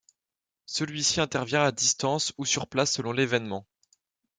[0.65, 3.67] Celui-ci intervient à distance ou sur place selon l'évènement.